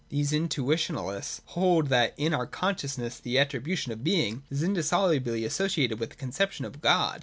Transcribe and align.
These 0.09 0.31
Intui 0.31 0.73
tionalists 0.77 1.41
hold 1.45 1.89
that 1.89 2.15
in 2.17 2.33
our 2.33 2.47
consciousness 2.47 3.19
the 3.19 3.37
attribute 3.37 3.85
of 3.89 4.03
being 4.03 4.41
is 4.49 4.63
indissolubly 4.63 5.45
associated 5.45 5.99
with 5.99 6.09
the 6.09 6.15
conception 6.15 6.65
of 6.65 6.81
God. 6.81 7.19